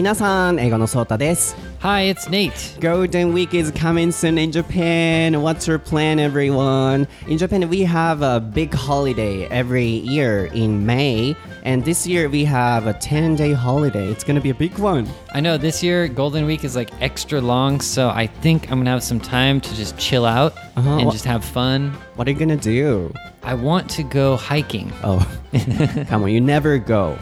[0.00, 1.56] 皆さん、英語のソータです。
[1.80, 2.52] Hi, it's Nate.
[2.80, 5.40] Golden Week is coming soon in Japan.
[5.42, 7.06] What's your plan, everyone?
[7.28, 11.34] In Japan, we have a big holiday every year in May,
[11.64, 14.10] and this year we have a 10 day holiday.
[14.10, 15.06] It's gonna be a big one.
[15.34, 18.90] I know this year Golden Week is like extra long, so I think I'm gonna
[18.90, 20.98] have some time to just chill out Uh-huh.
[20.98, 21.92] and just have fun.
[22.16, 23.12] What are you gonna do?
[23.42, 24.92] I want to go hiking.
[25.04, 25.24] Oh,
[26.08, 27.16] come on, you never go.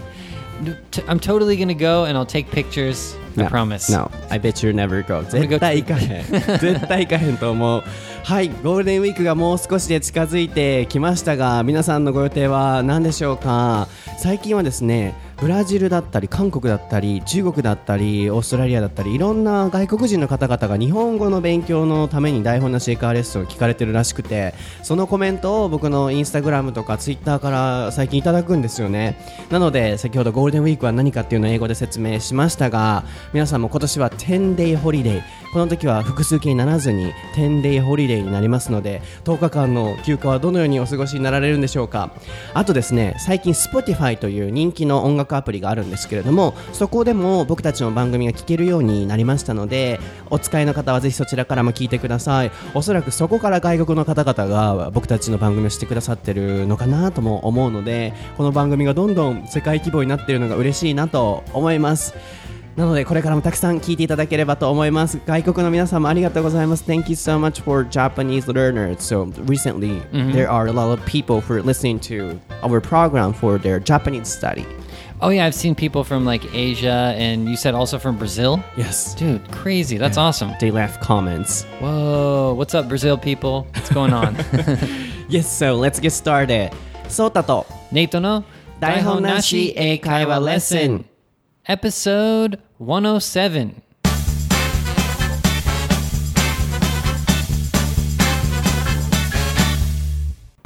[1.08, 3.16] I'm totally gonna go and I'll take pictures.
[3.38, 3.90] I promise.
[4.30, 5.24] I bet you never go.
[5.24, 6.26] 絶対行かへん。
[6.60, 7.84] 絶対行かへんと思う。
[8.24, 13.88] はい、ゴールデンウィークがもう少しで近づいてきましたが、皆さんのご予定は何でしょうか
[14.18, 24.54] 最近はですね、ブラジルだったり、韓国だったり、中国だったり、オーストラリアだったり、いろんな外国人の方々が日本語の勉強のために台本なしエカーレッスンを聞かれてるらしくて、
[24.84, 29.18] そのコメントを僕のインスタグラムとかツイッターから最近いただくんですよね。
[29.50, 42.12] なので、先ほどゴールデンウィークは何かっていうのを英語で説明しましたが、皆さんも今年は 10day ホリデー、この時は複数形にならずに 10day ホリデーになりますので、10日間の休暇はどのようにお過ごしになられるんでしょうか。
[42.54, 52.52] あとですね、最近 Spotify という人気の音楽アプリがあるんですけれども、そこでも僕たちの番組が聴けるようになりましたので、お使いの方はぜひそちらからも聞いてください。
[52.76, 62.14] おそらくそこから外国の方々が僕たちの番組をしてくださってるのかなとも思うので、この番組がどんどん世界規模になっているのが嬉しいなと思います。
[62.77, 65.21] なのでこれからもたくさん聞いていただければと思います。
[65.25, 66.85] 外国の皆さんもありがとうございます。
[66.85, 68.97] Thank you so much for Japanese learners.
[68.97, 70.01] So recently
[70.33, 74.27] there are a lot of people who are listening to our program for their Japanese
[74.27, 74.67] study.
[75.21, 78.61] Oh yeah, I've seen people from like Asia and you said also from Brazil?
[78.77, 79.15] Yes.
[79.15, 79.97] Dude, crazy.
[79.97, 80.53] That's awesome.
[80.59, 81.65] They left comments.
[81.81, 83.69] Whoa, what's up Brazil people?
[83.75, 84.37] What's going on?
[85.29, 86.73] Yes, so let's get started.
[87.09, 88.45] ソータと Nate no
[88.81, 91.07] 台本なし英会話レッスン
[91.69, 93.83] Episode 107.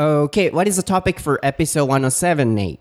[0.00, 2.80] Okay, what is the topic for episode 107, Nate?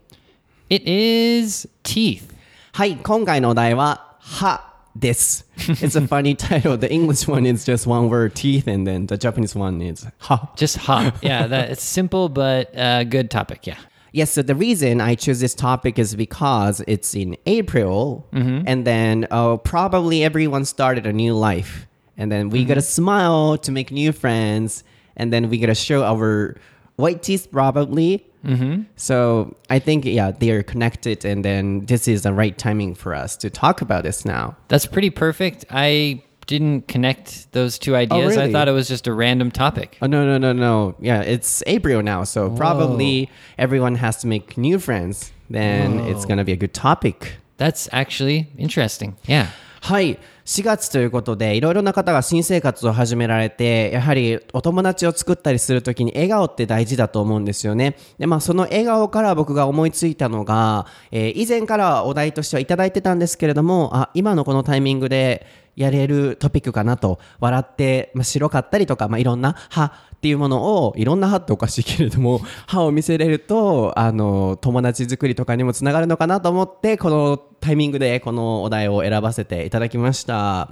[0.70, 2.34] It is teeth.
[2.74, 5.48] はい、今回のお題は、歯です。
[5.58, 6.78] It's a funny title.
[6.78, 10.50] The English one is just one word, teeth, and then the Japanese one is 歯。
[10.56, 11.14] Just hot.
[11.22, 13.66] yeah, that it's simple but uh, good topic.
[13.66, 13.78] Yeah.
[14.13, 18.65] Yes, so the reason I choose this topic is because it's in April, mm-hmm.
[18.67, 21.87] and then oh, probably everyone started a new life,
[22.19, 23.03] and then we gotta mm-hmm.
[23.03, 24.85] smile to make new friends,
[25.17, 26.57] and then we gotta show our
[26.97, 28.27] white teeth probably.
[28.45, 28.83] Mm-hmm.
[28.97, 33.15] So I think yeah, they are connected, and then this is the right timing for
[33.15, 34.57] us to talk about this now.
[34.69, 35.65] That's pretty perfect.
[35.71, 38.37] I didn't connect those two ideas.
[38.37, 38.53] I really?
[38.53, 39.97] thought it was just a random topic.
[40.03, 40.95] Oh no no no no!
[41.01, 45.33] Yeah, it's April now, so probably everyone has to make new friends.
[45.49, 47.39] Then it's gonna be a good topic.
[47.57, 49.17] That's actually interesting.
[49.25, 49.47] Yeah.
[49.81, 50.19] はい。
[50.45, 57.97] 4月ということで、いろいろな方が新生活を始められて、やはりお友達を作ったりするときに笑顔って大事だと思うんですよね。
[58.19, 65.47] で、まあその笑顔から僕が思いついたのが、えー以前からお題としてはいただいてたんですけれども、あ、今のこのタイミングで
[65.77, 69.91] やれるトピックかなと、笑って、まあ、白かったりとか、まあいろんな歯っ
[70.23, 80.69] ていうものを、いろんな歯っておかしいけれども、歯を見せれると、あの、友達作りとかにもつながるのかなと思って、このタイミングでこのお題を選ばせていただきました。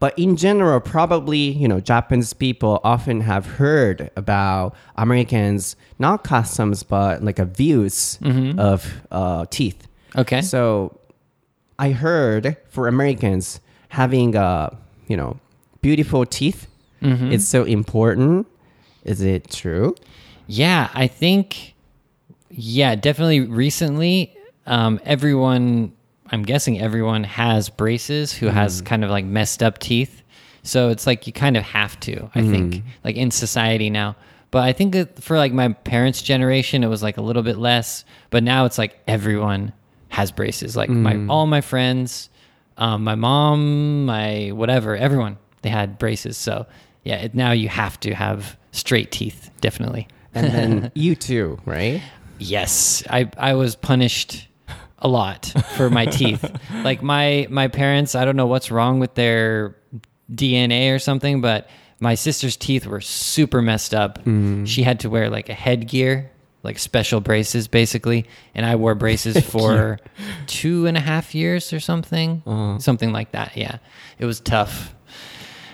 [0.00, 6.84] But in general, probably, you know, Japanese people often have heard about Americans, not customs,
[6.84, 8.18] but like a views
[8.56, 9.88] of uh, teeth.
[10.16, 10.40] Okay.
[10.40, 10.96] So
[11.78, 14.70] I heard for Americans having uh,
[15.06, 15.38] you know,
[15.80, 16.66] beautiful teeth
[17.32, 18.46] is so important.
[19.04, 19.94] Is it true?
[20.48, 21.74] Yeah, I think,
[22.50, 24.34] yeah, definitely recently,
[24.66, 25.92] um, everyone,
[26.30, 30.22] I'm guessing everyone has braces who has kind of like messed up teeth.
[30.62, 34.16] So it's like you kind of have to, I think, like in society now.
[34.50, 37.58] But I think that for like my parents' generation, it was like a little bit
[37.58, 38.04] less.
[38.30, 39.72] But now it's like everyone
[40.08, 40.74] has braces.
[40.76, 42.28] Like my all my friends,
[42.78, 46.36] um, my mom, my whatever, everyone they had braces.
[46.36, 46.66] So
[47.04, 50.08] yeah, it, now you have to have straight teeth, definitely.
[50.34, 52.02] And then you too, right?
[52.38, 54.48] Yes, I I was punished
[55.00, 56.44] a lot for my teeth.
[56.84, 59.76] Like my my parents, I don't know what's wrong with their
[60.32, 61.68] DNA or something, but
[62.00, 64.20] my sister's teeth were super messed up.
[64.64, 66.30] She had to wear like a headgear,
[66.62, 69.98] like special braces, basically, and I wore braces for
[70.46, 72.78] two and a half years or something, uh-huh.
[72.78, 73.56] something like that.
[73.56, 73.78] Yeah,
[74.18, 74.94] it was tough.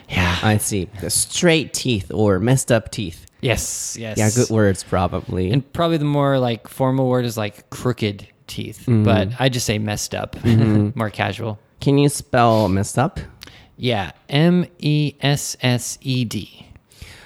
[0.08, 0.38] Yeah.
[0.42, 0.88] I see.
[1.00, 3.26] The straight teeth or messed up teeth.
[3.40, 3.96] yes.
[3.98, 4.18] Yes.
[4.18, 5.50] Yeah, good words probably.
[5.50, 9.04] And probably the more like formal word is like crooked teeth, mm-hmm.
[9.04, 10.90] but I just say messed up, mm-hmm.
[10.98, 11.58] more casual.
[11.80, 13.20] Can you spell messed up?
[13.76, 16.66] Yeah, M E S S E D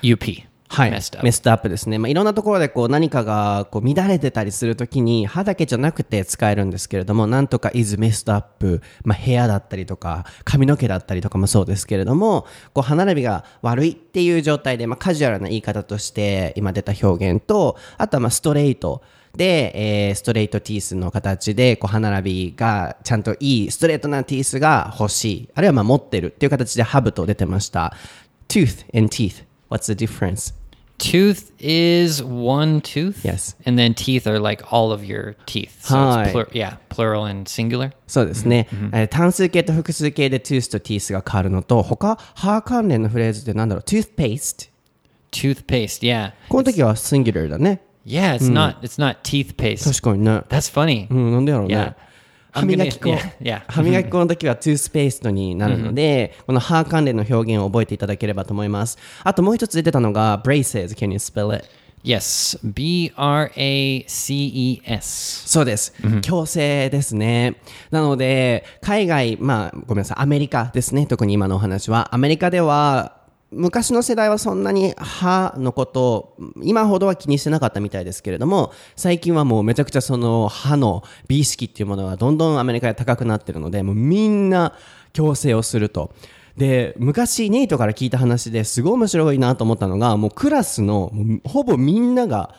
[0.03, 0.47] U P.
[0.69, 0.91] はい.
[1.25, 19.03] メストアップですね、まあ、いろんなところでこう何かがこう乱れてたりするときに歯だけじゃなくて使えるんですけれどもなんとか is messed up、まあ、部屋だったりとか髪の毛だったりとかもそうですけれどもこう歯並びが悪いっていう状態で、まあ、カジュアルな言い方として今出た表現とあとはまあストレート。
[19.37, 25.49] で、えーストレートティースの形でこう歯並びがちゃんといいストレートなティースが欲しい。
[25.55, 27.95] あるいはまあ持ってるっていう形でハブと出てました。
[28.49, 29.45] Tooth and teeth.
[29.71, 30.58] What's the difference?
[31.00, 33.26] Tooth is one tooth.
[33.26, 33.56] Yes.
[33.66, 35.84] And then teeth are like all of your teeth.
[35.86, 36.24] So Hi.
[36.24, 37.92] it's plur- yeah, plural and singular.
[38.08, 44.70] そうですね、えー単数形と複数形で tooth と teeth が変わるのと他歯関連のフレーズってなんだろう toothpaste
[45.32, 46.32] Toothpaste, yeah.
[46.48, 49.90] この時は singular だね Yeah, it's not it's not teeth paste.
[49.90, 51.08] 確かにね That's funny.
[51.10, 51.96] うんなんでやろうね Yeah.
[52.61, 53.11] 歯磨き粉.
[53.67, 61.65] 歯磨き粉 の時はトゥースペーストになるので、この歯関連の表現を覚えていただければと思いますあともう一つ出てたのが braces can you spell it?
[62.05, 62.59] Yes.
[62.63, 65.49] B R A C E S.
[65.49, 65.93] そうです。
[66.23, 67.57] 強制ですね。
[67.91, 71.07] なので、海外、まあ、ごめんなさい、アメリカですね。
[71.07, 72.15] 特に今のお話は。
[72.15, 73.18] アメリカでは、
[73.51, 84.75] 昔の世代はそんなに歯のことを今ほどは気にしてなかったみたいですけれども最近はもうめちゃくちゃその歯の美意識っていうものがどんどんアメリカで高くなってるのでもうみんな
[85.15, 86.13] 矯正をすると。
[86.59, 91.13] で昔ネイトから聞いた話ですごい面白いなと思ったのがもうクラスの
[91.45, 92.53] ほぼみんなが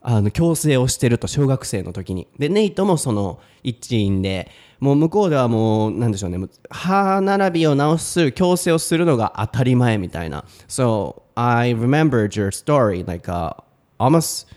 [0.00, 2.28] あの矯正をしてると小学生の時に。
[2.38, 13.53] でネイトもその一員でもう向こうではもうなんでしょうねもう歯並びを直す矯正をするのが当たり前みたいな So I remembered your story like、uh,
[13.99, 14.47] almost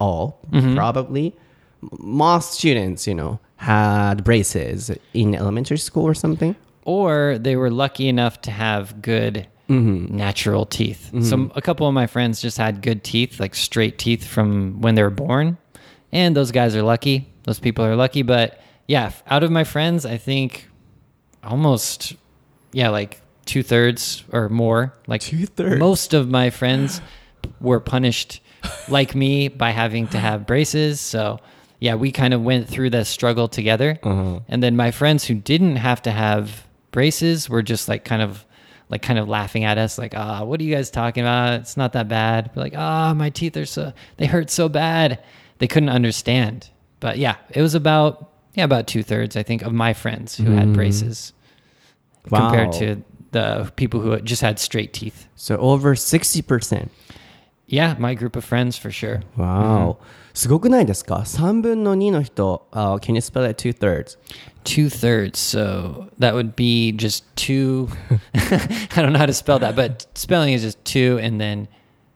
[0.00, 0.38] all
[0.74, 1.32] probably
[1.98, 6.54] most students you know had braces in elementary school or something
[6.84, 11.10] Or they were lucky enough to have good natural teeth.
[11.22, 14.94] So a couple of my friends just had good teeth, like straight teeth from when
[14.94, 15.58] they were born.
[16.12, 17.28] And those guys are lucky.
[17.44, 18.22] Those people are lucky.
[18.22, 18.58] But
[18.93, 20.69] yeah, out of my friends, I think
[21.43, 22.13] almost,
[22.73, 24.93] yeah, like two thirds or more.
[25.07, 25.79] Like Two-thirds?
[25.79, 27.01] most of my friends
[27.59, 28.39] were punished
[28.87, 31.01] like me by having to have braces.
[31.01, 31.39] So
[31.79, 33.97] yeah, we kind of went through the struggle together.
[34.47, 38.45] And then my friends who didn't have to have braces were just like kind of
[38.89, 41.61] like kind of laughing at us like, "Ah, what are you guys talking about?
[41.61, 45.17] It's not that bad." We're like, "Ah, my teeth are so they hurt so bad."
[45.57, 46.69] They couldn't understand.
[46.99, 50.72] But yeah, it was about yeah, about two-thirds I think of my friends who had
[50.72, 51.32] braces
[52.24, 52.78] compared Wow.
[52.80, 55.26] to the people who just had straight teeth.
[55.36, 56.88] So over 60%
[57.66, 59.20] Yeah, my group of friends for sure.
[59.36, 59.98] わお、
[60.32, 64.16] すごくないですか ?3 分の2の人、uh, Can you spell it two thirds?
[64.64, 65.38] Two thirds.
[65.38, 67.88] So that would be just two.
[68.34, 71.68] I don't know how to spell that, but spelling is just two and then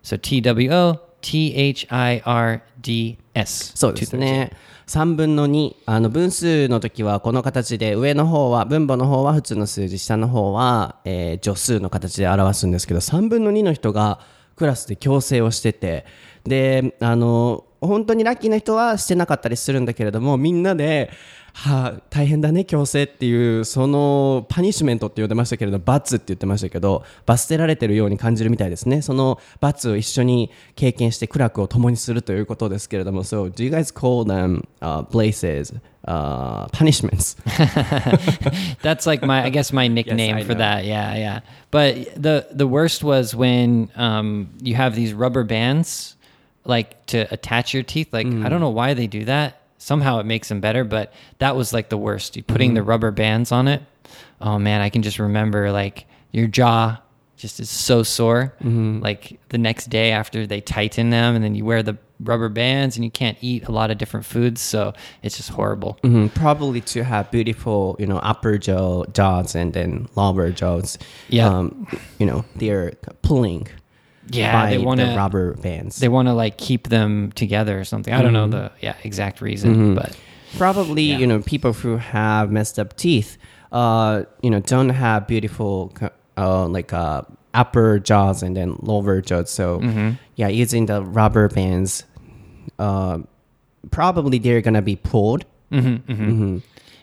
[0.03, 3.73] so T W O T H I R D S.
[3.77, 4.51] そうですね。
[4.88, 14.20] 3分の2あの分数の時はこの形で上の方は分母の方は普通の数字下の方は、えー助数の形で表すんですけど3分の2の人が
[14.56, 16.06] クラスで矯正をしてて
[16.46, 21.12] であの本当にラッキーな人はしてなかったりするんだけれどもみんなで
[21.60, 35.74] はあ、大変だね矯正っていうそのパニッシュメントって言ってましたけれど罰って言ってましたけど罰せられてるように感じるみたいですねその罰を一緒に経験して苦楽を共にするということですけれども So do you guys call them、uh, places、
[36.06, 37.36] uh, punishments?
[38.84, 40.60] That's like my, I guess my nickname I for know.
[40.60, 40.86] that.
[40.86, 41.40] Yeah, yeah.
[41.72, 46.16] But the the worst was when um, you have these rubber bands,
[46.66, 48.14] like to attach your teeth.
[48.14, 49.67] Like I don't know why they do that.
[49.78, 52.36] Somehow it makes them better, but that was like the worst.
[52.36, 53.82] You putting the rubber bands on it.
[54.42, 56.98] Oh man, I can just remember like your jaw
[57.38, 58.54] just is so sore.
[58.62, 62.96] Like the next day after they tighten them, and then you wear the rubber bands,
[62.98, 66.00] and you can't eat a lot of different foods, so it's just horrible.
[66.02, 70.98] Mhm, Probably to have beautiful, you know, upper jaw jaws and then lower jaws.
[71.30, 71.48] Yeah.
[71.48, 71.86] Um,
[72.18, 73.68] you know, they're pulling
[74.30, 75.98] Yeah, by they want the to rubber bands.
[75.98, 78.14] they want to like keep them together or something.
[78.14, 80.18] I don't know the yeah exact reason, but
[80.58, 81.18] Probably, Yeah.
[81.18, 83.38] you know, people who have messed up teeth,
[83.74, 85.94] uh, you know, don't have beautiful,
[86.38, 89.50] uh, like uh, upper jaws and then lower jaws.
[89.50, 89.82] So,
[90.36, 92.06] yeah, using the rubber bands,
[92.80, 93.20] uh,
[93.92, 95.44] probably they're gonna be pulled.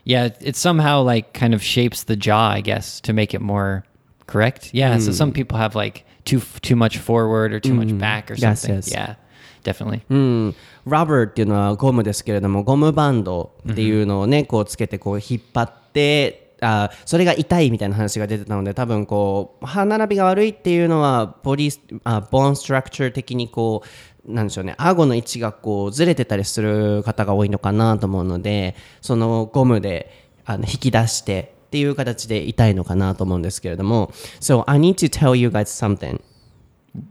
[0.05, 3.41] yeah, it, it somehow like kind of shapes the jaw, I guess, to make it
[3.41, 3.85] more
[4.27, 4.71] correct.
[4.73, 8.35] Yeah, so some people have like too too much forward or too much back or
[8.37, 8.77] Yes, something.
[8.77, 8.93] yes.
[8.93, 9.17] Yeah,
[9.63, 10.01] definitely.
[10.11, 10.55] うん、
[10.87, 23.83] ラバーっていうのはゴムですけれどもゴムバンドっていうのをね、こうつけてこう引っ張っであそれが痛いみたいな話が出てたので多分こう歯並びが悪いっていうのはボディあボーンストラクチャー的にこ
[24.27, 30.11] うなんでしょうね顎の位置がこうずれてたりする方が多いのかなと思うのでそのゴムで
[30.47, 36.20] あの引き出してっていう形で痛いのかなと思うんですけれども So I need to tell you guys something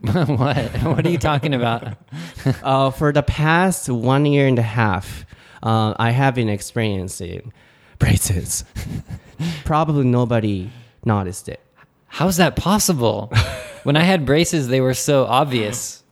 [0.03, 0.83] what?
[0.83, 1.95] What are you talking about?
[2.63, 5.25] uh, for the past one year and a half,
[5.63, 7.51] uh, I have been experiencing
[7.97, 8.65] braces.
[9.65, 10.69] Probably nobody
[11.05, 11.61] noticed it.
[12.07, 13.31] How's that possible?
[13.83, 16.02] when I had braces, they were so obvious.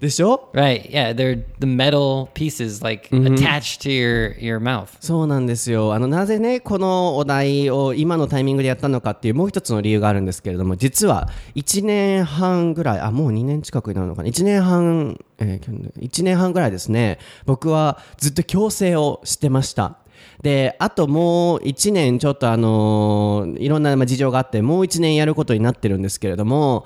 [0.00, 0.88] でしょ Right.
[0.90, 4.86] Yeah, they're the metal pieces like attached to your your mouth.
[5.00, 5.92] そうなんですよ。
[5.92, 17.18] あのなぜねこのお題を今のタイミングでやったのかっていうもう一つの理由があるんですけれども実は1年半ぐらいあもう2年近くになるのかな？1年半、えー去年1年半ぐらいですね。
[17.44, 19.96] 僕はずっと矯正をしてました。
[20.42, 26.84] であともう1年ちょっとあのーいろんなまあ事情があってもう1年やることになってるんですけれども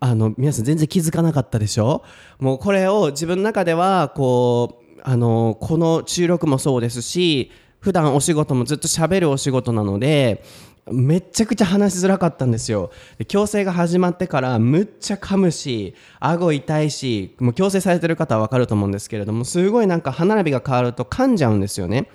[0.00, 2.02] あの皆さん全然気づかなかったでしょ？
[2.38, 10.42] もうこれを自分の中ではこうあのこの収録もそうですし普段お仕事もずっと喋るお仕事なので
[10.90, 12.90] めっちゃくちゃ話しづらかったんですよ。
[13.18, 22.08] で矯正が始まってからむっちゃ噛むし顎痛いしもう矯正されてる方は分かると思うんですけれどもすごいなんか歯並びが変わると噛んじゃうんですよね。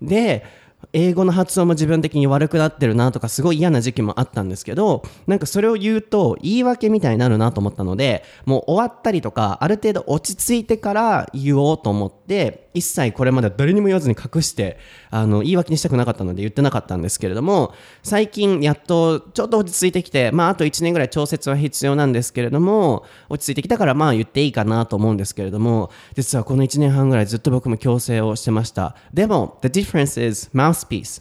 [0.00, 0.44] で
[0.92, 14.78] 英語の発音も自分的に悪くなってるなとかすごい嫌な時期もあったんですけどなんかそれを言うと言い訳みたいになるなと思ったのでもう終わったりとかある程度落ち着いてから言おうと思って一切これまで誰にも言わずに隠して
[15.10, 28.96] あの言い訳にしたくなかったので言ってなかったんですけれども最近やっとちょっと落ち着いてきてまああと1年ぐらい調節は必要なんですけれども落ち着いてきたからまあ言っていいかなと思うんですけれども実はこの1年半ぐらいずっと僕も矯正をしてました。
[29.12, 31.20] でも The difference is mouthpiece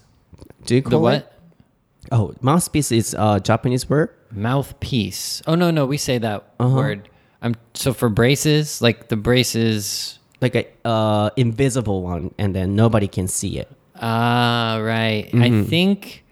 [0.66, 1.28] Do you The call it?
[2.12, 4.10] Oh, mouthpiece is a Japanese word.
[4.32, 5.42] Mouthpiece.
[5.48, 6.76] Oh no, no, we say that Uh-huh.
[6.76, 7.10] word.
[7.42, 13.08] Um so for braces, like the braces Like a uh, invisible one, and then nobody
[13.08, 13.70] can see it.
[14.02, 15.30] Ah, right.
[15.30, 15.44] Mm-hmm.
[15.44, 16.24] I think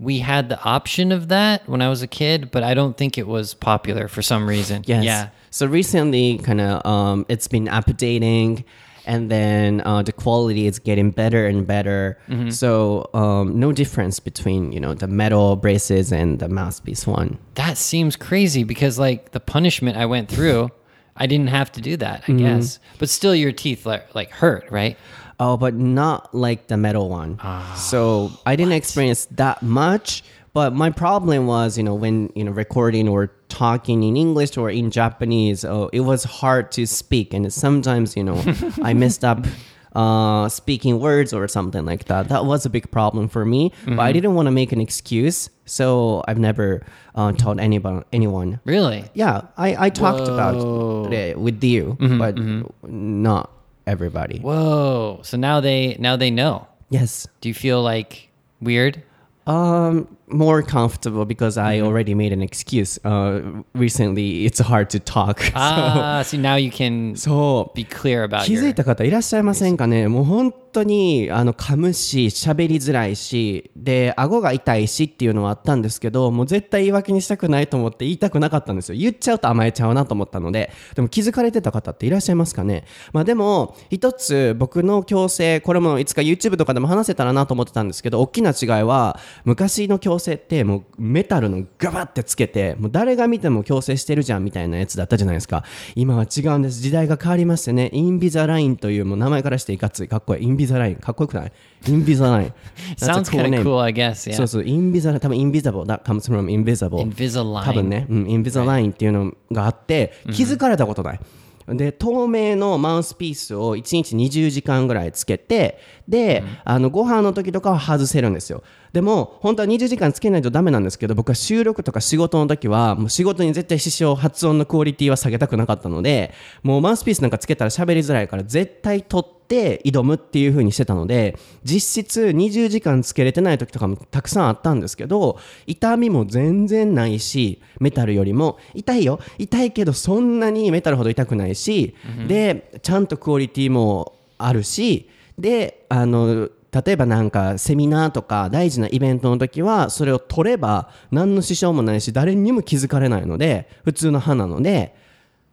[0.00, 3.16] we had the option of that when I was a kid, but I don't think
[3.18, 4.82] it was popular for some reason.
[4.86, 5.04] Yes.
[5.04, 5.28] Yeah.
[5.50, 8.64] So recently, kind of, um, it's been updating,
[9.06, 12.18] and then uh, the quality is getting better and better.
[12.28, 12.50] Mm-hmm.
[12.50, 17.38] So um, no difference between you know the metal braces and the mouthpiece one.
[17.54, 20.70] That seems crazy because like the punishment I went through,
[21.16, 22.38] I didn't have to do that, I Mm-hmm.
[22.38, 22.78] guess.
[22.98, 24.96] But still your teeth like, like hurt, right?
[25.40, 27.38] Oh, but not like the metal one.
[27.42, 30.22] Ah, so I didn't experience that much.
[30.54, 34.68] But my problem was, you know, when you know recording or talking in English or
[34.70, 38.36] in Japanese, oh, it was hard to speak, and sometimes, you know,
[38.82, 39.46] I messed up
[39.94, 42.28] uh, speaking words or something like that.
[42.28, 43.72] That was a big problem for me.
[43.84, 44.00] But Mm-hmm.
[44.00, 48.04] I didn't want to make an excuse, so I've never uh, told anyone.
[48.12, 48.60] Anyone.
[48.64, 49.04] Really?
[49.14, 50.34] Yeah, I, I talked Whoa.
[50.34, 52.36] about it with you, but
[52.82, 53.50] not
[53.86, 54.38] everybody.
[54.38, 55.20] Whoa.
[55.24, 56.68] So now they now they know.
[56.90, 57.26] Yes.
[57.40, 58.28] Do you feel like
[58.60, 59.02] weird?
[59.46, 61.86] Um, more comfortable because I Mm-hmm.
[61.86, 62.98] already made an excuse.
[63.04, 65.40] Uh, recently, it's hard to talk.
[65.54, 67.76] Ah, so now you can そう。
[67.76, 70.08] be clear about 気づ your いた方いらっしゃいませんかね？
[70.08, 82.84] もう本当にあの噛むし喋りづらいしで顎が痛いしっていうのはあったんですけどもう絶対言い訳にしたくないと思って言いたくなかったんですよ言っちゃうと甘えちゃうなと思ったのででも気づかれてた方っていらっしゃいますかね？
[83.12, 95.64] まあでも一つ僕の矯正これもいつか YouTube とかでも話せたらなと思ってたんですけど大きな違いは昔の矯正ってもうメタルのガバってつけてもう誰が見ても矯正してるじゃんみたいなやつだったじゃないですか。
[95.94, 96.80] 今は違うんです。
[96.80, 97.90] 時代が変わりましてね。
[97.92, 100.08] インビザラインというもう名前からしていかつい。
[100.08, 100.44] かっこいい。
[100.44, 100.96] インビザライン。
[100.96, 101.52] かっこよくない？
[101.88, 102.54] インビザライン。
[102.96, 104.30] Sounds kind of cool, I guess.
[104.30, 104.34] Yeah.
[104.34, 107.02] そうそう、インビザラ、多分インビザブル、that comes from invisible。
[107.02, 111.20] Invisalign 多分ね、うん、インビザラインっていうのがあって、気づかれたことない。
[111.68, 118.62] で、透明のマウスピースを1日20時間ぐらいつけて、で、あの、ご飯の時とかは外せるんですよ。
[118.92, 141.94] でも、本当は20時間つけないとダメなんですけど、僕は収録とか仕事の時は、もう仕事に絶対支障、発音のクオリティは下げたくなかったので、もうマウスピースなんかつけたら喋りづらいから、絶対取って挑むっていう風にしてたので、実質20時間つけれてない時とかもたくさんあったんですけど、痛みも全然ないし、メタルよりも、痛いよ、痛いけどそんなにメタルほど痛くないし、
[142.28, 145.08] で、ちゃんとクオリティもあるし、
[145.38, 154.94] で、あの、例えばなんかセミナーとか大事なイベントの時はそれを取れば何の支障もないし誰にも気づかれないので普通の歯なので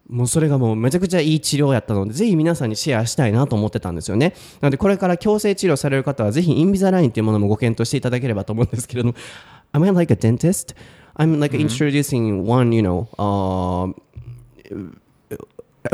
[0.10, 4.34] もうそれがもうめちゃくちゃいい治療やったので、ぜひ皆さんにシェアしたいなと思ってたんですよね。
[4.60, 9.16] なので、これから矯正治療される方は、ぜひインビザラインっていうものもご検討していただければと思うんですけれども、
[9.74, 10.76] Am I like a dentist?
[11.16, 13.94] I'm like introducing one, you know, uh,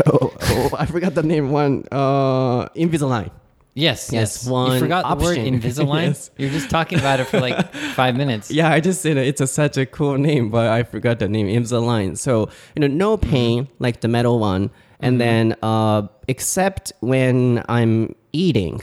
[0.06, 3.32] oh, oh, I forgot the name, one, uh, Invisalign.
[3.78, 4.48] Yes, Yes, yes.
[4.48, 5.38] one you forgot the word.
[5.52, 6.08] Invisalign.
[6.08, 6.32] Yes.
[6.38, 8.50] You're just talking about it for like five minutes.
[8.50, 11.48] Yeah, I just said it's a, such a cool name, but I forgot the name.
[11.48, 12.18] Invisalign.
[12.18, 18.16] So you know, no pain like the metal one, and then uh, except when I'm
[18.32, 18.80] eating.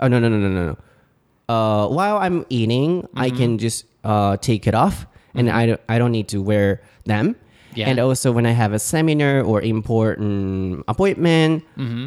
[0.00, 0.76] Oh no no no no no no.
[1.48, 5.98] Uh, while I'm eating, I can just uh, take it off, and I don't I
[5.98, 7.36] don't need to wear them.
[7.76, 7.88] Yeah.
[7.88, 11.62] And also when I have a seminar or important appointment,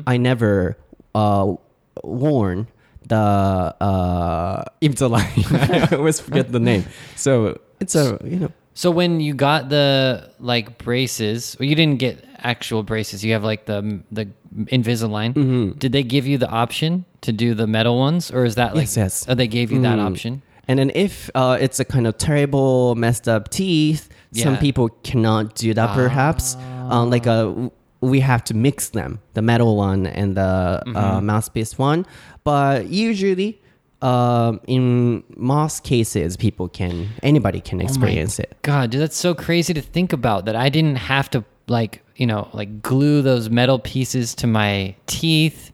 [0.05, 0.77] I never
[1.15, 1.55] uh,
[2.03, 2.67] worn
[3.07, 5.91] the uh, Invisalign.
[5.91, 6.85] I always forget the name.
[7.15, 11.99] So it's a you know So when you got the like braces, well, you didn't
[11.99, 13.23] get actual braces.
[13.25, 14.27] You have like the the
[14.69, 15.33] Invisalign.
[15.33, 15.71] Mm-hmm.
[15.79, 18.83] Did they give you the option to do the metal ones, or is that like?
[18.85, 19.25] Yes, yes.
[19.27, 20.05] Oh, they gave you that Mm.
[20.11, 20.41] option.
[20.69, 25.55] And then if uh, it's a kind of terrible, messed up teeth, some people cannot
[25.55, 25.95] do that.
[25.95, 26.55] Perhaps
[26.91, 27.69] uh, like uh,
[28.01, 32.05] we have to mix them, the metal one and the uh, mouthpiece one.
[32.43, 33.61] But usually,
[34.01, 38.55] um, in most cases, people can anybody can experience it.
[38.61, 42.27] God, dude, that's so crazy to think about that I didn't have to like, you
[42.27, 45.71] know, like glue those metal pieces to my teeth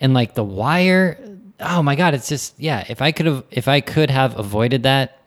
[0.00, 1.18] and like the wire.
[1.60, 4.82] Oh my god, it's just yeah, if I could have if I could have avoided
[4.84, 5.18] that,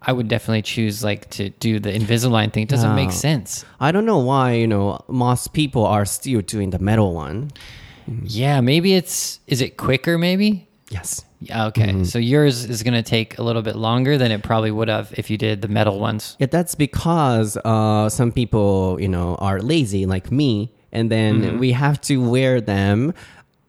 [0.00, 2.62] I would definitely choose like to do the Invisalign thing.
[2.64, 3.64] It doesn't make sense.
[3.80, 7.50] I don't know why you know most people are still doing the metal one.
[8.22, 10.68] Yeah, maybe it's is it quicker maybe?
[10.90, 11.24] Yes.
[11.40, 11.88] Yeah, okay.
[11.88, 12.04] Mm-hmm.
[12.04, 15.12] So yours is going to take a little bit longer than it probably would have
[15.18, 16.34] if you did the metal ones.
[16.40, 21.58] Yeah, that's because uh, some people, you know, are lazy like me, and then Mm-hmm.
[21.58, 23.12] we have to wear them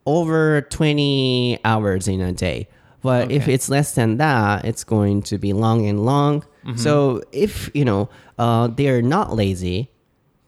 [0.06, 2.68] over 20 hours in a day.
[3.02, 6.42] But if it's less than that, it's going to be long and long.
[6.66, 6.76] Mm-hmm.
[6.76, 8.08] So if, you know,
[8.38, 9.88] uh, they're not lazy,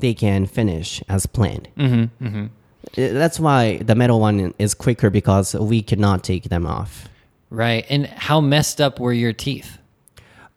[0.01, 1.69] they can finish as planned.
[1.79, 2.49] Mm-hmm, Uh,
[2.95, 7.09] That's why the metal one is quicker because we cannot take them off.
[7.49, 7.87] Right.
[7.88, 9.79] And how messed up were your teeth?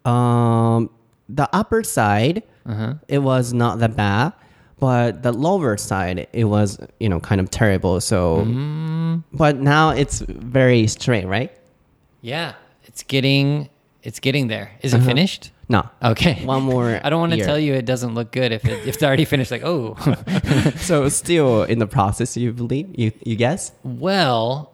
[0.04, 0.90] Um,
[1.28, 2.94] the upper side, Uh-huh.
[3.08, 4.32] it was not that bad,
[4.78, 8.00] but the lower side, it was you know kind of terrible.
[8.00, 9.22] So, Mm.
[9.32, 11.50] but now it's very straight, right?
[12.26, 13.68] Yeah, it's getting
[14.02, 14.72] it's getting there.
[14.82, 15.52] Is it finished?
[15.68, 15.88] No.
[16.02, 16.44] Okay.
[16.44, 17.00] One more.
[17.04, 17.46] I don't want to year.
[17.46, 19.50] tell you it doesn't look good if it, if it's already finished.
[19.52, 19.94] Like, oh,
[20.76, 22.88] So still in the process, you believe?
[22.98, 23.72] You you guess?
[23.84, 24.72] well,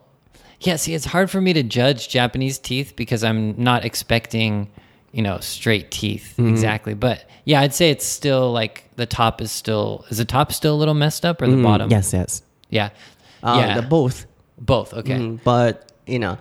[0.60, 0.76] yeah.
[0.76, 4.70] See, it's hard for me to judge Japanese teeth because I'm not expecting,
[5.12, 6.48] you know, straight teeth Mm-hmm.
[6.48, 6.94] exactly.
[6.94, 10.74] But yeah, I'd say it's still like the top is still is the top still
[10.74, 11.88] a little messed up or the bottom?
[11.88, 12.42] Mm, Yes, yes.
[12.70, 12.90] Yeah.
[13.42, 13.74] Uh, yeah.
[13.80, 14.24] the both.
[14.58, 14.94] Both.
[14.94, 15.18] Okay.
[15.18, 16.38] Mm, But you know,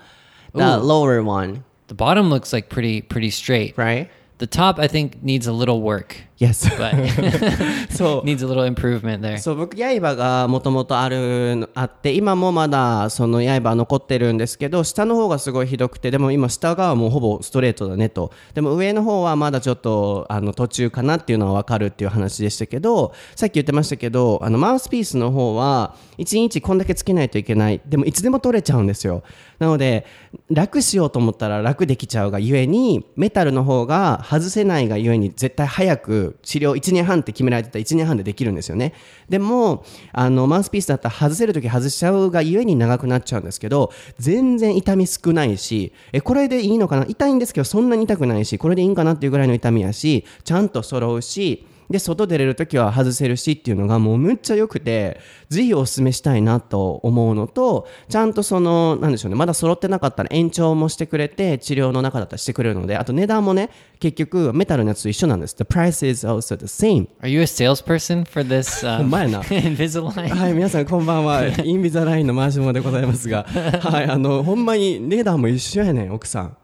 [0.54, 0.82] the Ooh.
[0.82, 3.78] lower one, The bottom looks like pretty pretty straight.
[3.78, 4.10] right?
[4.40, 6.68] The top I think needs a little work, Yes.
[6.76, 6.96] but
[7.94, 9.38] so needs a little improvement there.
[9.38, 29.22] そう僕刃がもともとあるのあって今もまだその刃残ってるんですけど下の方がすごいひどくてでも今下側はもうほぼストレートだねとでも上の方はまだちょっとあの途中かなっていうのは分かるっていう話でしたけどさっき言ってましたけどあのマウスピースの方は1日こんだけつけないといけないでもいつでも取れちゃうんですよ
[29.60, 30.08] なので
[30.50, 35.98] 楽しようと思ったら楽できちゃうがゆえにメタルの方が外せないがゆえに絶対早
[36.42, 38.94] 治療1年半って決められてた1年半でできるんですよね。
[39.30, 47.06] でもあのマウスピースだったら外せる時外しちゃうがゆえに長くなっちゃうんですけど全然痛み少ないしえこれでいいのかな？
[47.08, 65.56] 痛いんですけどそんなに痛くないしこれでいいんかなっていうぐらいの痛みやしちゃんと揃うしで外出れる時は外せるしっていうのがもうむっちゃ良くてぜひお勧めしたいなと思うのとちゃんとそのなんでしょうねまだ揃ってなかったら延長もしてくれて治療の中だったらしてくれるのであと値段もね結局メタルのやつと一緒なんです。
[65.56, 67.08] The price is also the same.
[67.22, 69.42] Are you a salesperson for this ほんまやな。
[69.44, 70.30] Um, Invisalign?
[70.36, 71.46] はい皆さんこんばんは。
[71.64, 73.44] インビザラインのマーシモでございますが。
[73.44, 76.58] はいあのほんまに値段も一緒やねん奥さん。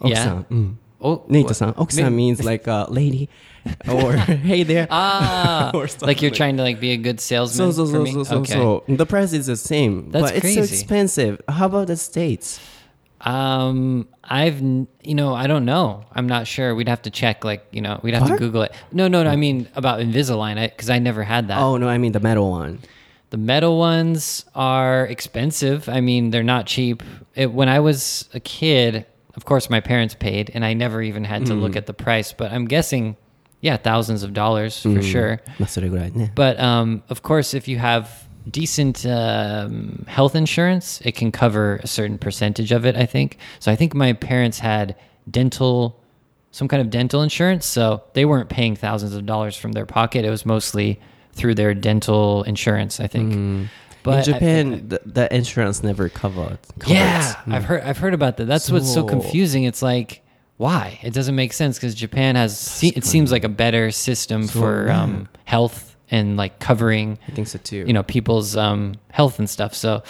[0.00, 1.74] 奥さん.うん、Oh, Nita-san.
[1.74, 3.28] Oksan means like a uh, lady
[3.88, 4.86] or hey there.
[4.90, 7.72] Ah, like you're trying to like be a good salesman.
[7.72, 8.52] So, so, so, so, so, okay.
[8.52, 10.60] so, The price is the same, That's but crazy.
[10.60, 11.40] it's so expensive.
[11.48, 12.60] How about the States?
[13.20, 16.04] Um, I've you know I don't know.
[16.12, 16.74] I'm not sure.
[16.74, 17.44] We'd have to check.
[17.44, 18.32] Like you know, we'd have what?
[18.32, 18.72] to Google it.
[18.90, 19.30] No, no, no.
[19.30, 21.58] I mean about Invisalign, because I, I never had that.
[21.58, 22.80] Oh no, I mean the metal one.
[23.30, 25.88] The metal ones are expensive.
[25.88, 27.02] I mean, they're not cheap.
[27.34, 31.23] It, when I was a kid, of course, my parents paid, and I never even
[31.23, 31.61] had to Mm.
[31.61, 32.33] look at the price.
[32.33, 33.15] But I'm guessing
[33.61, 35.39] yeah, thousands of dollars for sure.
[35.59, 38.07] まあそれぐらいね But um, of course, if you have
[38.49, 43.37] decent um, health insurance, it can cover a certain percentage of it, I think.
[43.59, 44.95] So I think my parents had
[45.29, 45.99] dental,
[46.51, 47.65] some kind of dental insurance.
[47.65, 50.23] So they weren't paying thousands of dollars from their pocket.
[50.23, 50.99] It was mostly
[51.33, 53.69] through their dental insurance, I think.
[54.04, 58.36] in But I- Japan the, the insurance never covered yeah, I've heard I've heard about
[58.38, 58.46] that.
[58.46, 59.64] That's what's so So- confusing.
[59.64, 60.22] It's like
[60.58, 64.46] why it doesn't make sense because Japan has se- it seems like a better system
[64.46, 65.02] for yeah.
[65.02, 69.48] um, health and like covering I think so too you know people's um, health and
[69.50, 69.74] stuff.
[69.74, 70.02] So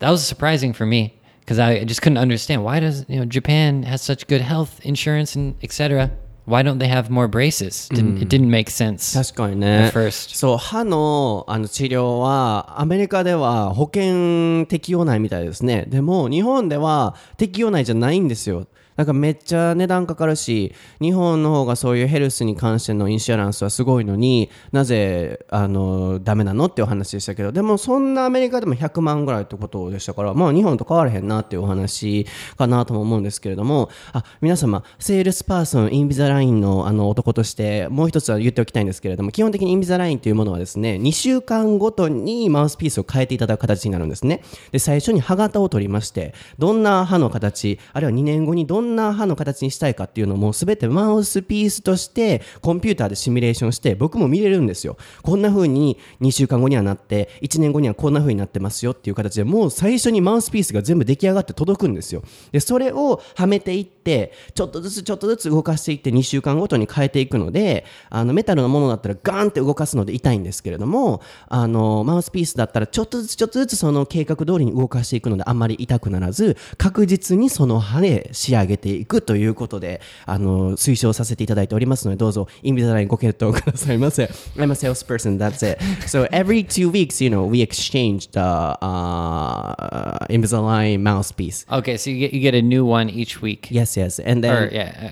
[0.00, 3.82] that was surprising for me because I just couldn't understand why does you know Japan
[3.84, 6.10] has such good health insurance and etc.
[6.48, 7.88] Why don't they have more braces?
[7.94, 9.12] Didn't, It didn't make sense.
[9.12, 9.90] 確かにね.
[10.34, 18.66] そう歯のあの治療はアメリカでは保険適用内みたいですねでも日本では適用内じゃないんですよ
[18.98, 44.42] なんかめっちゃ値段かかるし日本の方がそういうヘルスに関してのインシュランスはすごいのになぜあのダメなのっていうお話でしたけどでもそんなアメリカでも100万ぐらいってことでしたからまあ日本と変わらへんなっていうお話かなとも思うんですけれどもあ皆様セールスパーソンインビザラインのあの男としてもう一つは言っておきたいんですけれども基本的にインビザラインというものはですね2週間ごとにマウスピースを変えていただく形になるんですね。
[44.72, 54.96] で最初に歯型を取りましてどんな歯の形あるいは2年後にどんなな歯の形にしたいかっていうのも全てマウスピースとしてコンピューターでシミュレーションして僕も見れるんですよ。
[55.22, 62.22] こんな風に2週間後にはなって1年後にはこんな風になってますよっていう形でもう最初にマウスピースが全部出来上がって届くんですよ。
[62.52, 84.25] でそれをはめていってちょっとずつちょっとずつ動かしていって2週間ごとに変えていくのであのメタルのものだったらガーンって動かすので痛いんですけれどもあのマウスピースだったらちょっとずつちょっとずつその計画通りに動かしていくのであんまり痛くならず確実にその歯で仕上げていくということであの推奨させていただいておりますのでどうぞインビザラインご検討くださいませ
[84.57, 90.25] I'm a salesperson that's it so every two weeks you know we exchange the uh,
[90.29, 93.67] Invisalign mouthpiece Okay, so you get you get a new one each week.
[93.71, 95.11] yes yes and then Or yeah,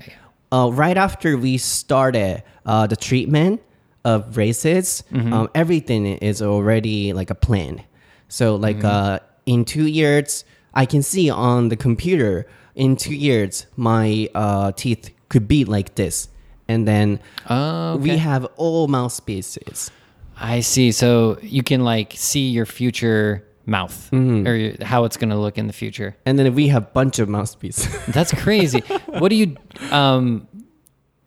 [0.52, 3.60] uh, right after we started uh, the treatment
[4.04, 7.82] of braces, um, everything is already like a plan.
[8.28, 12.46] So like uh, in two years, I can see on the computer
[12.77, 16.29] in two years my uh, teeth could be like this,
[16.69, 19.91] and then Oh, we have all mouthpieces.
[20.39, 20.91] I see.
[20.93, 25.67] So you can like see your future mouth or how it's going to look in
[25.67, 26.15] the future.
[26.25, 27.89] And then we have a bunch of mouthpieces.
[28.13, 28.79] That's crazy.
[29.07, 29.57] what do you
[29.91, 30.47] um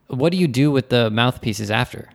[0.07, 2.09] what do you do with the mouthpieces after?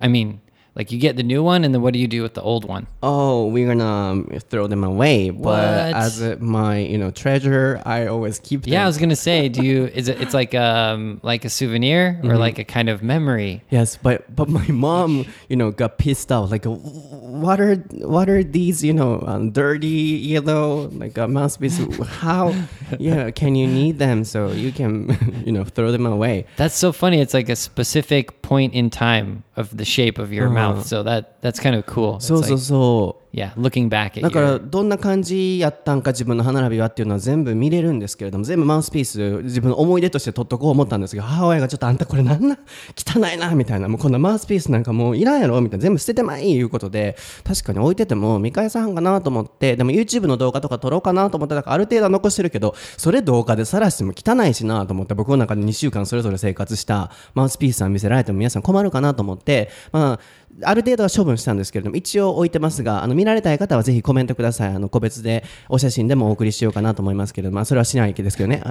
[0.00, 0.40] I mean,
[0.76, 2.64] like you get the new one and then what do you do with the old
[2.64, 2.86] one?
[3.02, 5.30] oh, we're gonna um, throw them away.
[5.30, 5.96] But What?
[6.04, 8.72] as a, my you know treasure, I always keep them.
[8.72, 11.50] Yeah, I was going to say, do you is it it's like um like a
[11.50, 13.62] souvenir or like a kind of memory?
[13.70, 16.50] Yes, but but my mom, you know, got pissed off.
[16.50, 21.78] Like, what are what are these, you know, um, dirty yellow like uh, mouthpiece?
[22.20, 22.54] How,
[22.98, 26.46] yeah, can you need them so you can, you know, throw them away?
[26.56, 27.20] That's so funny.
[27.20, 30.74] It's like a specific point in time of the shape of your uh, mouth.
[30.76, 30.84] Uh-huh.
[30.84, 32.20] So that that's kind of cool.
[32.20, 42.58] So so so yeah, looking back だからどんな感じやったんか自分の歯並びはっていうのは全部見れるんですけれども全部マウスピース自分の思い出として取っとこう思ったんですけど母親がちょっとあんたこれなんな?
[42.96, 60.20] 汚いなみたいなもうこんなマウスピースなんかもういらんやろみたいな全部捨ててまいいうことで確かに置いてても見返さんかなと思ってでも YouTube の動画とか撮ろうかなと思ってだからある程度は残してるけどそれ動画で晒しても汚いしなと思って僕の中で2週間それぞれ生活したマウスピースは見せられても皆さん困るかなと思ってまあ
[60.62, 68.62] ある程度は処分したんですけれども一応置いてますがあの見られたい方はぜひコメントくださいあの個別でお写真でもお送りしようかなと思いますけれどもまあそれはしないですけどね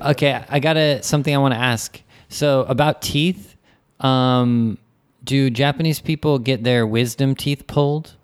[0.00, 2.00] Okay, I got a something I want to ask.
[2.28, 3.56] So about teeth,
[4.00, 4.78] um,
[5.24, 8.14] do Japanese people get their wisdom teeth pulled?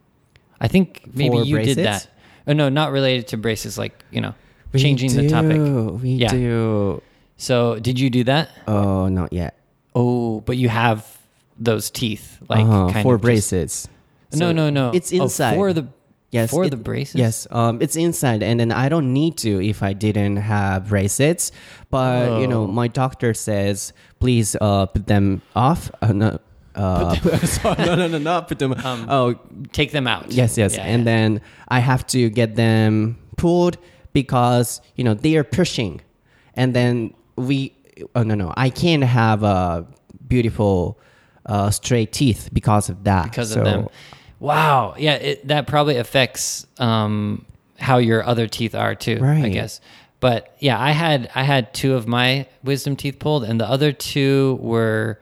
[0.60, 1.84] I think maybe For you did braces?
[1.84, 2.08] that.
[2.46, 3.76] Oh no, not related to braces.
[3.78, 4.34] Like you know,
[4.76, 5.56] changing the topic.
[5.56, 6.30] do, we Yeah.
[6.30, 7.02] do
[7.36, 8.48] So did you do that?
[8.66, 9.54] oh not yet
[9.94, 11.04] Oh, but you have
[11.58, 13.88] those teeth, like uh kind for of just- braces
[14.32, 14.90] no, So no, no.
[14.92, 15.86] it's Oh, inside for the
[16.30, 17.14] Yes, for it- the braces.
[17.14, 21.52] Yes, um, it's inside, and then I don't need to if I didn't have braces.
[21.88, 22.66] But you know, Oh.
[22.66, 25.90] my doctor says please uh, put them off.
[26.02, 26.38] Uh, no,
[26.74, 27.14] uh,
[27.46, 28.74] sorry, no, no, no, not put them.
[29.08, 29.36] oh,
[29.72, 30.30] take them out.
[30.30, 31.04] yes, yes, Um, Yeah, and yeah.
[31.16, 33.78] then I have to get them pulled
[34.12, 36.02] because you know they are pushing,
[36.54, 37.72] and then we.
[38.14, 39.86] Oh no, no, I can't have a
[40.28, 40.98] beautiful
[41.48, 43.24] uh, straight teeth because of that.
[43.24, 43.88] because So, of them.
[44.38, 44.94] Wow.
[44.96, 47.44] Yeah, it, that probably affects um,
[47.78, 49.18] how your other teeth are too.
[49.18, 49.44] Right.
[49.44, 49.80] I guess.
[50.20, 53.92] But yeah, I had I had two of my wisdom teeth pulled, and the other
[53.92, 55.20] two were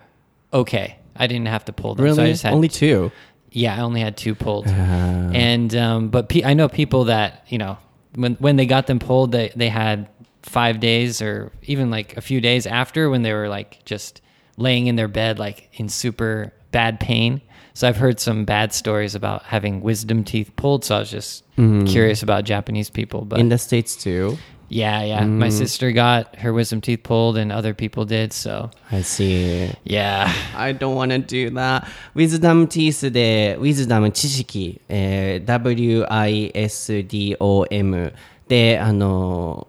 [0.52, 0.96] okay.
[1.14, 2.04] I didn't have to pull them.
[2.06, 2.32] So I Really?
[2.32, 3.10] just had Only two.
[3.50, 7.56] Yeah, I only had two pulled, and um, but pe- I know people that you
[7.58, 7.78] know
[8.14, 10.08] when when they got them pulled, they they had
[10.42, 14.20] five days or even like a few days after when they were like just
[14.57, 17.41] laying in their bed like in super bad pain.
[17.73, 20.83] So I've heard some bad stories about having wisdom teeth pulled.
[20.83, 24.37] So I was just curious about Japanese people, but In the States too.
[24.67, 28.31] yeah, yeah, my sister got her wisdom teeth pulled, and other people did.
[28.33, 29.69] So I see.
[29.83, 31.87] yeah, I don't wanna do that.
[32.13, 35.45] Wisdom teeth で Wisdom 知識、えー
[36.81, 38.13] W-I-S-D-O-M
[38.47, 39.67] であの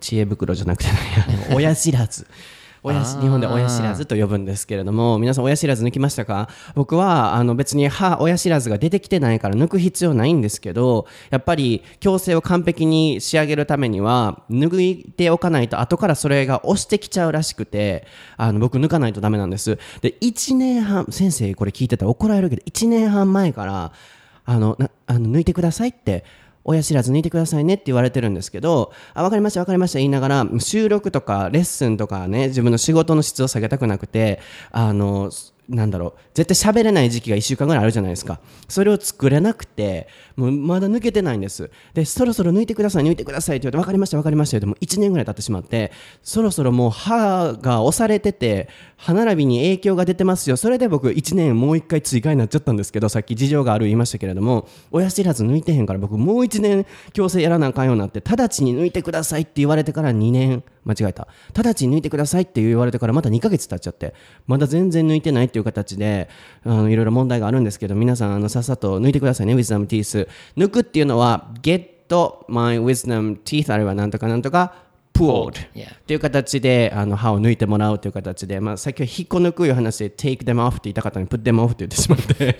[0.00, 2.26] 知恵袋じゃなくて何や親知らず
[2.83, 6.47] 親し日本で親知らずと呼ぶんですけれども皆さん親知らず抜きましたか？
[6.75, 18.05] 僕はあの別に歯親知らずが出てきてないから抜く必要ないんですけどやっぱり矯正を完璧に仕上げるためには抜いておかないと後からそれが押してきちゃうらしくて
[18.37, 19.77] あの僕抜かないとダメなんです。
[20.01, 23.91] で1年半先生これ聞いてたら怒られるけど1年半前から
[24.45, 26.23] あのなあの抜いてくださいって
[26.69, 34.39] 親知らず抜いてくださいねって言われてるんですけど、あ、わかりました、わかりました言いながら、収録とかレッスンとかね、自分の仕事の質を下げたくなくて、
[34.71, 35.31] あの、
[35.69, 38.39] なんだろう、絶対喋れない時期が1週間ぐらいあるじゃないですか。
[38.67, 41.69] それを作れなくて、もうまだ抜けてないんです。
[41.93, 45.91] で、そろそろ抜いてください、抜いてくださいって言われて、わかりました、わかりましたって、もう1年ぐらい経ってしまって、
[46.23, 50.57] そろそろもう歯が押されてて、歯並びに影響が出てますよ。
[50.57, 61.27] それで僕1年もう1回追加になっちゃったんですけど、さっき事情がある言いましたけれども、親知らず抜いてへんから僕もう1年矯正やらなあかんようになって、直ちに抜いてくださいって言われてから2年、間違えた。
[61.53, 64.13] 直ちに抜いてくださいって言われてからまた2ヶ月経っちゃって、
[64.47, 66.29] まだ全然抜いてないっていう形で、
[66.65, 70.27] あのいろいろ問題があるんですけど、皆さんあのさっさと抜いてくださいね、Wisdom Teeth。
[70.57, 71.99] 抜くっていうのは、Get
[72.47, 74.73] my wisdom teeth あるいはなんとかなんとか
[75.13, 75.51] pulled。
[75.51, 75.55] っ
[76.05, 82.57] ていう形であの歯を抜いてもらうという形で、まあ、先ほど引っこ抜くいう話で take them off って言いたかったのに put them off って言ってしまって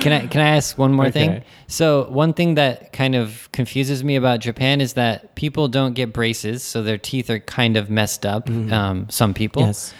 [0.00, 1.30] Can I can I ask one more thing?
[1.30, 1.42] Okay.
[1.68, 6.12] So one thing that kind of confuses me about Japan is that people don't get
[6.12, 8.48] braces, so their teeth are kind of messed up.
[8.48, 9.94] Um, some people, Yes.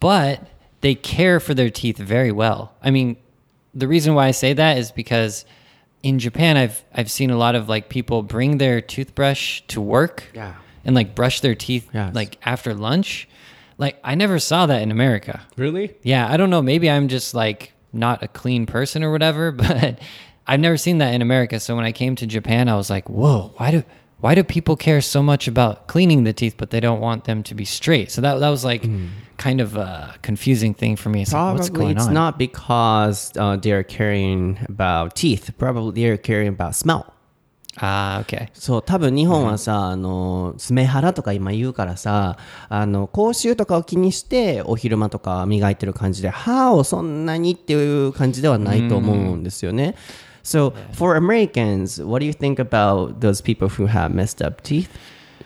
[0.00, 0.40] but
[0.80, 2.72] they care for their teeth very well.
[2.82, 3.16] I mean,
[3.74, 5.44] the reason why I say that is because
[6.02, 10.24] in Japan, I've I've seen a lot of like people bring their toothbrush to work
[10.34, 10.54] Yeah.
[10.84, 12.14] and like brush their teeth Yes.
[12.14, 13.28] like after lunch.
[13.78, 15.42] Like I never saw that in America.
[15.56, 15.94] Really?
[16.02, 16.62] Yeah, I don't know.
[16.62, 19.98] Maybe I'm just like not a clean person or whatever, but
[20.46, 21.60] I've never seen that in America.
[21.60, 23.84] So when I came to Japan, I was like, whoa, why do
[24.20, 27.42] why do people care so much about cleaning the teeth, but they don't want them
[27.44, 28.10] to be straight?
[28.10, 29.06] So that that was like hmm.
[29.38, 31.22] Kind of a confusing thing for me.
[31.22, 32.12] It's like, Probably going it's on?
[32.14, 35.50] not because uh, they're caring about teeth.
[35.56, 37.14] Probably they're caring about smell.
[37.80, 38.48] ah, okay.
[38.54, 42.36] そう多分日本はさ、あの爪腹とか今言うからさ
[42.68, 49.94] あの口臭とかを気にしてお昼間とか磨いてる感じで歯をそんなにっていう感じではないと思うんですよね。
[50.42, 54.88] So for Americans, what do you think about those people who have messed up teeth?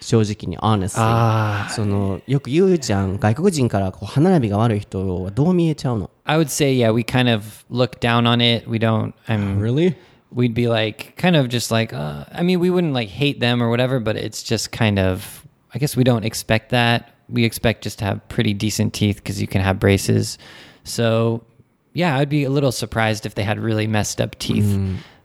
[0.02, 8.68] 正直に honestly そのよく言うじゃん外国人からこう歯並びが悪い人はどう見えちゃうの I would say, yeah, we kind of look down on it.
[8.70, 9.14] We don't.
[9.28, 9.96] I'm Really?
[10.30, 13.64] we'd be like kind of just like uh, i mean we wouldn't like hate them
[13.64, 17.82] or whatever but it's just kind of i guess we don't expect that we expect
[17.82, 20.38] just to have pretty decent teeth because you can have braces
[20.84, 21.42] so
[21.94, 24.66] yeah i'd be a little surprised if they had really messed up teeth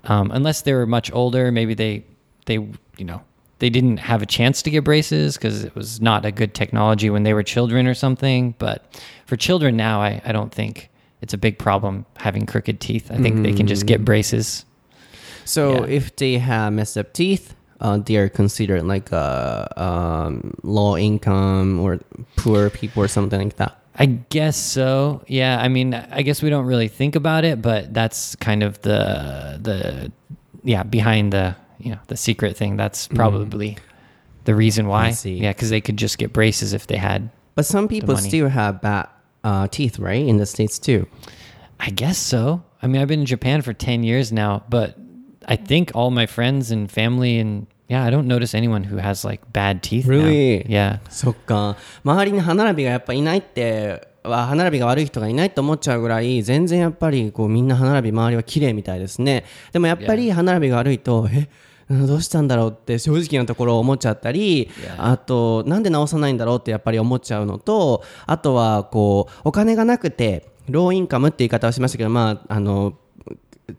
[0.04, 2.04] um, unless they were much older maybe they
[2.46, 3.20] they you know
[3.59, 7.09] they didn't have a chance to get braces because it was not a good technology
[7.09, 8.85] when they were children or something but
[9.25, 10.89] for children now i, I don't think
[11.21, 14.65] it's a big problem having crooked teeth i think they can just get braces
[15.45, 15.95] So Yeah.
[15.97, 21.79] if they have messed up teeth, uh, they are considered like uh, um, low income
[21.79, 21.99] or
[22.35, 23.79] poor people or something like that.
[23.95, 25.21] I guess so.
[25.27, 28.81] Yeah, I mean, I guess we don't really think about it, but that's kind of
[28.81, 30.11] the the
[30.63, 32.76] yeah behind the you know the secret thing.
[32.76, 33.76] That's probably
[34.44, 35.06] the reason why.
[35.06, 35.34] I see.
[35.34, 37.30] Yeah, because they could just get braces if they had.
[37.54, 38.28] But some people money.
[38.28, 39.08] still have bad
[39.44, 40.26] uh, teeth, right?
[40.26, 41.06] In the states too.
[41.78, 42.62] I guess so.
[42.82, 44.96] I mean, I've been in Japan for ten years now, but
[45.46, 49.24] I think all my friends and family and yeah, I don't notice anyone who has
[49.24, 50.06] like bad teeth.
[50.06, 50.16] now.
[50.16, 50.64] Really?
[50.68, 51.00] Yeah.
[51.10, 61.48] そっか周りに歯並びがやっぱいないっては歯並びが悪い人がいないと思っちゃうぐらい全然やっぱりこうみんな歯並び周りは綺麗みたいですねでもやっぱり歯並びが悪いとえ
[61.89, 72.93] どうしたんだろうって正直なところ思っちゃったり、あとなんで直さないんだろうってやっぱり思っちゃうのとあとはこうお金がなくてローインカムって言い方をしましたけどまああの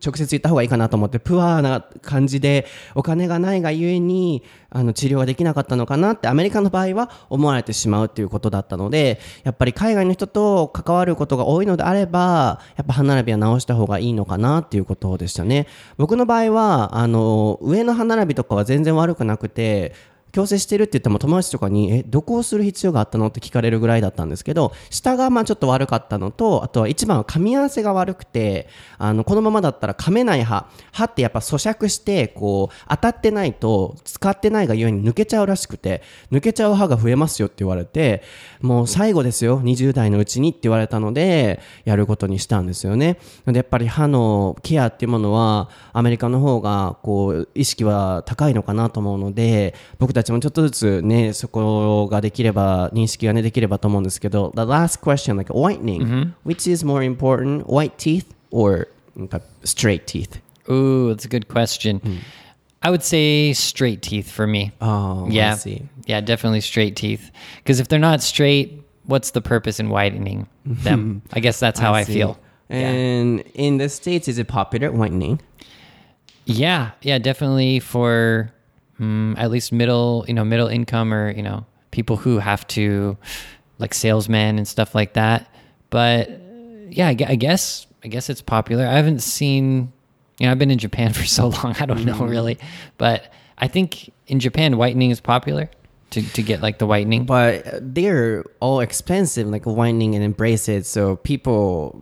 [0.05, 15.67] 直接言った方がいいかなと思ってプアな感じでお金がないがゆえにあの治療ができなかったのかなってアメリカの場合は思われてしまうっていうことだったのでやっぱり海外の人と関わることが多いのであればやっぱ歯並びは直した方がいいのかなっていうことでしたね。
[15.97, 19.95] 僕の場合はあの上の歯並びとかは全然悪くなくて
[20.33, 30.69] 矯正してるって言っても友達とかに、え、どこをする必要があったのって聞かれるぐらいだったんですけど、下がまあちょっと悪かったのと、あとは一番は噛み合わせが悪くて、あの、このままだったら噛めない歯。
[30.93, 38.23] 歯ってやっぱ咀嚼して、こう、当たってないと、使ってないがゆえに抜けちゃうらしくて、抜けちゃう歯が増えますよって言われて、
[38.61, 43.19] もう最後ですよ、20代のうちにって言われたので、やることにしたんですよね。
[43.47, 58.88] で、やっぱり歯のケアっていうものは、アメリカの方が、こう、意識は高いのかなと思うので、僕たちもちょっとずつね、そこができれば、認識がね、できればと思うんですけど、The last question, like whitening,、which is more important, white teeth or
[59.64, 60.40] straight teeth?
[60.70, 62.02] Ooh, that's a good question.
[62.82, 64.72] I would say straight teeth for me.
[64.82, 65.56] Oh, I yeah.
[65.56, 65.84] see.
[66.06, 67.32] Yeah, definitely straight teeth.
[67.58, 71.22] Because if they're not straight, what's the purpose in whitening them?
[71.32, 72.14] I guess that's how I, see.
[72.14, 72.38] feel.
[72.70, 75.40] And in the States, is it popular, whitening?
[76.46, 78.52] Yeah, yeah, definitely for
[79.00, 83.18] mm, at least middle, you know, middle income or you know people who have to
[83.80, 85.50] like salesmen and stuff like that.
[85.90, 86.30] But
[86.90, 88.86] yeah, I, gue- I guess I guess it's popular.
[88.86, 89.92] I haven't seen,
[90.40, 91.76] you know, I've been in Japan for so long.
[91.80, 92.58] I don't know really,
[92.98, 95.70] but I think in Japan whitening is popular
[96.12, 97.26] to to get like the whitening.
[97.26, 102.02] But they're all expensive, like whitening and braces, so people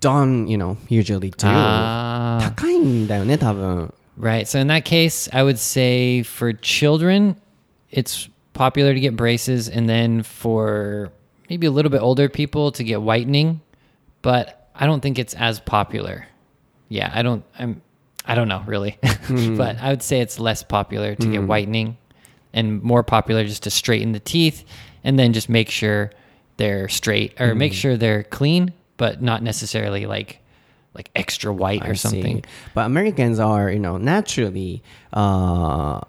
[0.00, 1.46] don't, you know, usually do.
[1.46, 2.38] Ah.
[2.56, 3.92] 高いんだよね、多分。
[4.15, 4.47] Right.
[4.47, 7.39] So in that case, I would say for children,
[7.89, 11.11] it's popular to get braces, and then for
[11.49, 13.61] maybe a little bit older people to get whitening,
[14.21, 16.27] but I don't think it's as popular.
[16.89, 17.43] Yeah, I don't.
[17.57, 17.81] I'm.
[18.25, 19.57] I don't know really, hmm.
[19.57, 21.47] but I would say it's less popular to get hmm.
[21.47, 21.97] whitening,
[22.53, 24.63] and more popular just to straighten the teeth,
[25.03, 26.11] and then just make sure
[26.57, 27.77] they're straight or make hmm.
[27.77, 30.39] sure they're clean, but not necessarily like
[30.94, 32.08] like extra white or I see.
[32.08, 32.44] something.
[32.74, 36.00] But Americans are, you know, naturally uh,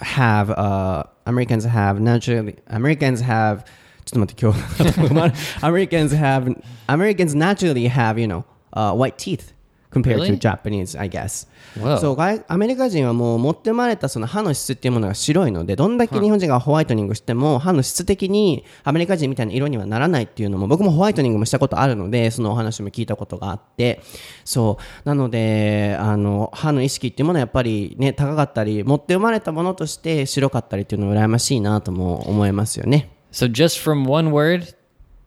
[0.00, 3.64] have uh, Americans have naturally Americans have
[4.04, 6.54] ちょっと待って今日 Americans have
[6.88, 9.54] Americans naturally have, you know, uh, white teeth
[9.91, 11.47] compared to Japanese, I guess.
[11.99, 24.01] そう外アメリカ人はもう持って生まれたその歯の質っていうものが白いのでどんだけ日本人がホワイトニングしても歯の質的にアメリカ人みたいな色にはならないっていうのも僕もホワイトニングもしたことあるのでそのお話も聞いたことがあって
[24.45, 33.11] そうなのであの歯の意識っていうものはやっぱりね高かったり持って生まれたものとして白かったりっていうのは羨ましいなとも思いますよね。
[33.31, 34.73] So just from one word,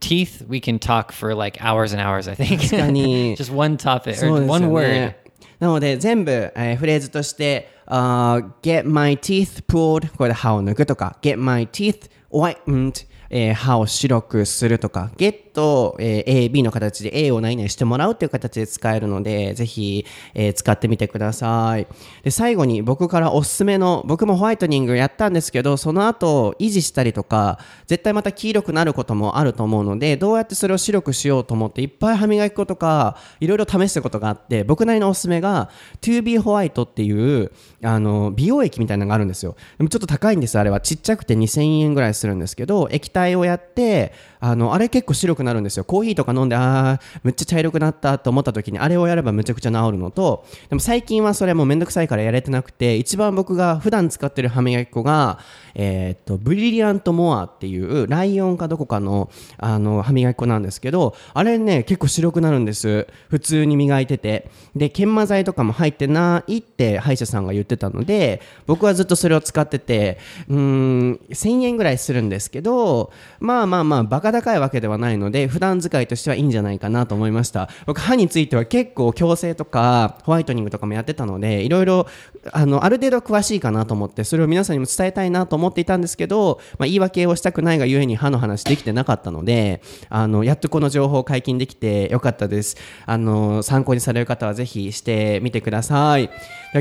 [0.02, 2.60] teeth, we can talk for like hours and hours, I think.
[2.62, 4.88] 確かに just one topic そう or ですよ one word.
[4.88, 5.18] ね。
[5.58, 17.31] なので全部、えーフレーズとして、あー get my teeth pulled これで歯を抜くとか get my teeth whitened えー歯を白くするとか get と、えー A、B の形で A
[17.31, 21.87] を何々してもらうっていう形で使えるのでぜひ、えー使ってみてください。
[22.23, 35.69] で最後に僕からおすすめの僕もホワイトニングやったんですけどその後維持したりとか絶対また黄色くなることもあると思うのでどうやってそれを白くしようと思っていっぱい歯磨き粉とかいろいろ試したことがあって僕なりのおすすめが
[36.01, 37.51] 2B ホワイトっていう
[37.83, 39.55] あの美容液みたいなのがあるんですよ。
[39.77, 40.79] でもちょっと高いんですあれは。
[40.81, 45.85] ちっちゃくて2000円ぐらいするんですけど液体をやってあのあれ結構白くなるんですよ。
[45.85, 55.39] コーヒーとか飲んであーめっちゃ茶色くなったと思った時にあれをやればめちゃくちゃ治るのとでも最近はそれもうめんどくさいからやれてなくて一番僕が普段使ってる歯磨き粉が
[55.75, 63.07] えーっとブリリアントモアっていうライオンかどこかのあの歯磨き粉なんですけどあれね結構白くなるんです。
[63.29, 64.49] 普通に磨いてて。
[64.75, 70.17] で研磨剤とかも入ってないって歯医者さんが言ってたので僕はずっとそれを使ってて
[70.49, 77.69] うーん1000円ぐらいするんですけどまあまあまあバカ高いわけではないので普段使いとしてはいいんじゃないかなと思いました。
[77.85, 82.07] 僕歯については結構矯正とかホワイトニングとかもやってたのでいろいろ
[82.51, 92.77] あのある程度詳しいかなと思ってそれを皆さんにも伝えたいなと思っていたんですけど、まあ、言い訳をしたくないがゆえに歯の話できてなかったのであのやっとこの情報解禁できてよかったです。
[93.05, 96.29] あの参考にされる方はぜひしてみてください。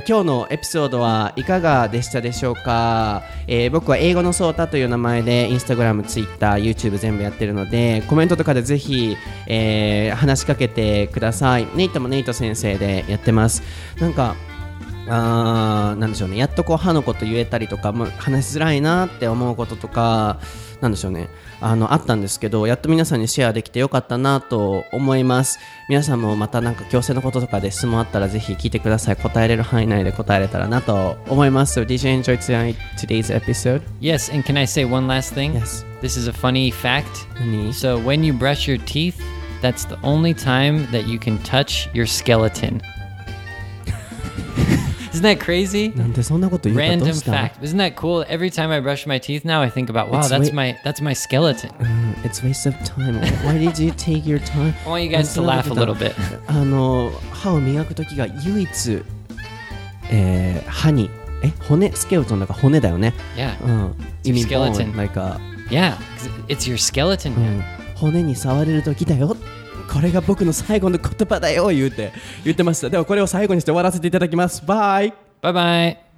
[0.00, 11.66] 今日のエピソードはいかがでしたでしょうか、えー僕は英語のソータという名前でインスタグラム、ツイッター、YouTube 全部やってるのでコメントとかでぜひ、えー話しかけてください。
[11.74, 13.62] ネイトもネイト先生でやってます。
[14.00, 14.34] なんか
[15.08, 20.38] あーなんでしょうねやっとこう歯のこと言えたりとかもう話しづらいなって思うこととか
[20.80, 21.28] なんでしょうね
[21.60, 32.36] あのあったんですけどやっと皆さんにシェアできてよかったなと思います皆さんもまたなんか矯正のこととかで質問あったらぜひ聞いてください答えれる範囲内で答えれたらなと思います So did you enjoy
[32.96, 33.82] today's episode?
[34.00, 35.54] Yes, and can I say one last thing?
[35.54, 35.84] Yes.
[36.00, 37.26] This is a funny fact.
[37.40, 39.20] 何 So when you brush your teeth,
[39.62, 42.82] that's the only time that you can touch your skeleton.
[45.12, 45.96] Isn't that crazy?
[45.96, 47.60] なんでそんなこと言うかどう Random した fact.
[47.62, 48.24] Isn't that cool?
[48.28, 50.76] Every time I brush my teeth now, I think about, wow, It's that's way- my
[50.84, 51.70] that's my skeleton.
[52.24, 53.20] It's waste of time.
[53.44, 54.74] Why did you take your time?
[54.86, 56.14] I want you guys to laugh a little bit.
[56.46, 59.02] あの歯を磨くときが唯一、
[60.10, 61.10] えー歯に
[61.44, 63.12] え骨スケルトンだから骨だよね。
[63.36, 63.62] Yeah.
[63.64, 63.94] うん。
[64.24, 64.96] skeleton.
[64.96, 65.38] like a-
[65.70, 65.96] Yeah.
[65.96, 67.36] 'cause It's your skeleton.
[67.36, 67.62] うん
[67.96, 69.36] 骨に触れるときだよ。
[69.92, 72.12] これが僕の最後の言葉だよ言うて
[72.44, 72.88] 言ってました。
[72.88, 74.64] ではこれを最後にして終わらせていただきます。
[74.64, 75.12] バイ
[75.42, 76.11] バイバイ